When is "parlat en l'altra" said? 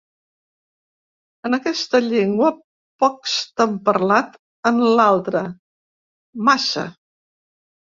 3.93-5.49